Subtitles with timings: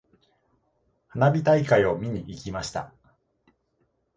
[1.09, 2.91] 花火大会を見に行きました。